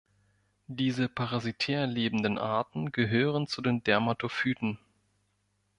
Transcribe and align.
Diese 0.65 1.07
parasitär 1.09 1.85
lebenden 1.85 2.39
Arten 2.39 2.91
gehören 2.91 3.45
zu 3.45 3.61
den 3.61 3.83
Dermatophyten. 3.83 4.79